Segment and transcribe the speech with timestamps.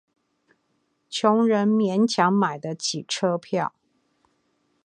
[1.11, 3.75] 窮人勉強買得起車票